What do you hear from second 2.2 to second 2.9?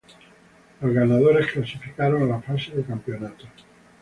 a la Fase de